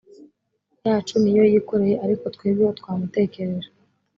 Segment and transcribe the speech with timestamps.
[0.85, 3.69] yacu ni yo yikoreye ariko twebweho twamutekereje